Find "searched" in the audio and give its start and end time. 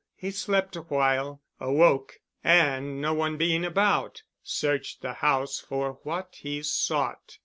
4.41-5.03